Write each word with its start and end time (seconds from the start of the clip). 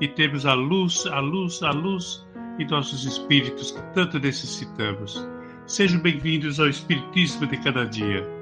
e 0.00 0.08
termos 0.08 0.44
a 0.44 0.54
luz, 0.54 1.06
a 1.06 1.20
luz, 1.20 1.62
a 1.62 1.70
luz 1.70 2.26
em 2.58 2.66
nossos 2.66 3.04
espíritos 3.04 3.70
que 3.70 3.82
tanto 3.94 4.18
necessitamos. 4.18 5.26
Sejam 5.66 6.00
bem-vindos 6.00 6.60
ao 6.60 6.68
Espiritismo 6.68 7.46
de 7.46 7.56
cada 7.58 7.84
dia. 7.86 8.35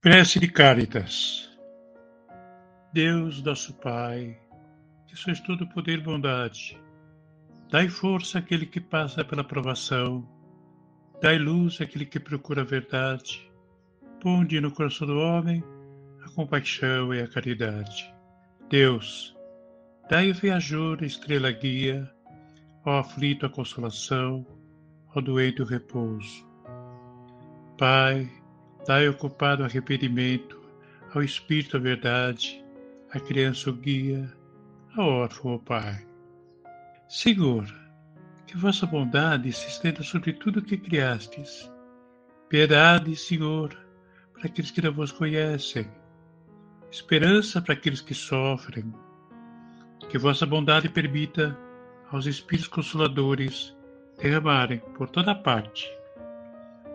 Prece 0.00 0.38
de 0.38 0.46
Caritas. 0.46 1.50
Deus, 2.92 3.42
nosso 3.42 3.74
Pai, 3.74 4.38
que 5.08 5.16
sois 5.16 5.40
todo 5.40 5.66
poder 5.68 5.98
e 5.98 6.02
bondade, 6.02 6.80
dai 7.70 7.88
força 7.88 8.38
àquele 8.38 8.66
que 8.66 8.80
passa 8.80 9.24
pela 9.24 9.42
provação, 9.42 10.28
dai 11.20 11.38
luz 11.38 11.80
àquele 11.80 12.06
que 12.06 12.20
procura 12.20 12.60
a 12.60 12.64
verdade, 12.64 13.50
ponde 14.20 14.60
no 14.60 14.70
coração 14.70 15.08
do 15.08 15.18
homem 15.18 15.64
a 16.24 16.30
compaixão 16.30 17.12
e 17.12 17.20
a 17.20 17.26
caridade. 17.26 18.14
Deus, 18.70 19.34
dai 20.08 20.28
ao 20.28 20.36
viajor 20.36 20.98
a 21.02 21.06
estrela 21.06 21.50
guia, 21.50 22.08
ao 22.84 22.98
aflito 22.98 23.46
a 23.46 23.50
consolação, 23.50 24.46
ao 25.12 25.20
doente 25.20 25.62
o 25.62 25.64
repouso. 25.64 26.46
Pai, 27.76 28.30
Dai 28.86 29.06
ao 29.06 29.14
culpado 29.14 29.64
arrependimento, 29.64 30.60
ao 31.12 31.22
espírito 31.22 31.76
a 31.76 31.80
verdade, 31.80 32.64
à 33.10 33.18
criança 33.18 33.70
o 33.70 33.72
guia, 33.72 34.32
ao 34.96 35.08
órfão 35.08 35.54
o 35.54 35.58
pai. 35.58 36.06
Senhor, 37.08 37.66
que 38.46 38.56
vossa 38.56 38.86
bondade 38.86 39.52
se 39.52 39.66
estenda 39.68 40.02
sobre 40.02 40.32
tudo 40.32 40.60
o 40.60 40.62
que 40.62 40.76
criastes. 40.76 41.70
Piedade, 42.48 43.16
Senhor, 43.16 43.76
para 44.32 44.46
aqueles 44.46 44.70
que 44.70 44.82
não 44.82 44.92
vos 44.92 45.10
conhecem. 45.10 45.90
Esperança 46.90 47.60
para 47.60 47.74
aqueles 47.74 48.00
que 48.00 48.14
sofrem. 48.14 48.94
Que 50.08 50.16
vossa 50.16 50.46
bondade 50.46 50.88
permita 50.88 51.58
aos 52.12 52.26
Espíritos 52.26 52.68
Consoladores 52.68 53.76
derramarem 54.18 54.78
por 54.96 55.08
toda 55.08 55.34
parte 55.34 55.90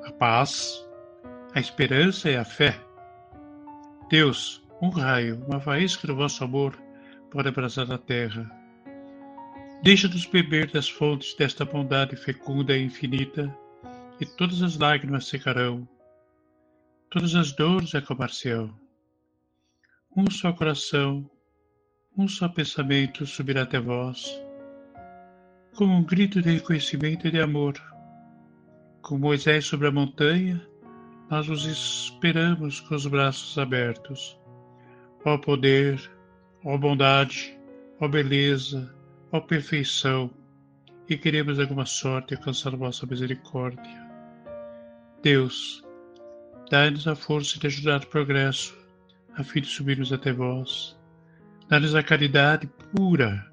a 0.06 0.12
paz, 0.14 0.88
a 1.54 1.60
esperança 1.60 2.30
e 2.30 2.36
a 2.38 2.46
fé. 2.46 2.80
Deus, 4.10 4.64
um 4.82 4.90
raio, 4.90 5.44
uma 5.48 5.60
faísca 5.60 6.08
do 6.08 6.16
vosso 6.16 6.44
amor 6.44 6.78
pode 7.30 7.50
abraçar 7.50 7.92
a 7.92 7.98
terra. 7.98 8.50
Deixa-nos 9.84 10.26
beber 10.26 10.72
das 10.72 10.90
fontes 10.90 11.34
desta 11.34 11.66
bondade 11.66 12.16
fecunda 12.16 12.78
e 12.78 12.84
infinita, 12.84 13.54
e 14.20 14.26
todas 14.26 14.62
as 14.62 14.78
lágrimas 14.78 15.28
secarão, 15.28 15.88
todas 17.10 17.36
as 17.36 17.52
dores 17.52 17.96
acalmar-se-ão. 17.96 18.74
Um 20.16 20.30
só 20.30 20.54
coração, 20.54 21.30
um 22.16 22.28
só 22.28 22.48
pensamento 22.48 23.26
subirá 23.26 23.64
até 23.64 23.80
vós, 23.80 24.42
como 25.76 25.96
um 25.96 26.04
grito 26.04 26.42
de 26.42 26.52
reconhecimento 26.52 27.28
e 27.28 27.32
de 27.32 27.42
amor. 27.42 27.74
Com 29.02 29.18
Moisés 29.18 29.66
sobre 29.66 29.88
a 29.88 29.92
montanha, 29.92 30.62
nós 31.32 31.48
os 31.48 31.64
esperamos 31.64 32.82
com 32.82 32.94
os 32.94 33.08
braços 33.08 33.58
abertos. 33.58 34.38
Ó 35.24 35.38
poder, 35.38 36.12
ó 36.66 36.78
bondade, 36.78 37.58
ó 38.02 38.08
beleza, 38.10 38.94
ó 39.32 39.40
perfeição, 39.40 40.30
e 41.08 41.18
queremos 41.18 41.58
alguma 41.58 41.86
sorte 41.86 42.36
alcançar 42.36 42.76
vossa 42.76 43.06
misericórdia. 43.06 44.12
Deus, 45.24 45.82
dai-nos 46.70 47.08
a 47.08 47.16
força 47.16 47.58
de 47.58 47.68
ajudar 47.68 48.02
o 48.02 48.08
progresso, 48.08 48.78
a 49.38 49.42
fim 49.42 49.62
de 49.62 49.68
subirmos 49.68 50.12
até 50.12 50.34
vós. 50.34 51.00
Dai-nos 51.70 51.96
a 51.96 52.04
caridade 52.04 52.70
pura, 52.94 53.50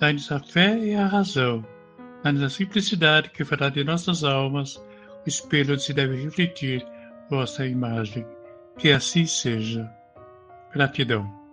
dai-nos 0.00 0.32
a 0.32 0.40
fé 0.40 0.78
e 0.78 0.94
a 0.94 1.06
razão, 1.06 1.62
dai-nos 2.22 2.42
a 2.42 2.48
simplicidade 2.48 3.28
que 3.28 3.44
fará 3.44 3.68
de 3.68 3.84
nossas 3.84 4.24
almas 4.24 4.82
espelho 5.26 5.74
onde 5.74 5.82
se 5.82 5.92
deve 5.92 6.22
refletir 6.22 6.86
vossa 7.30 7.66
imagem. 7.66 8.26
Que 8.78 8.92
assim 8.92 9.26
seja. 9.26 9.90
Gratidão. 10.72 11.45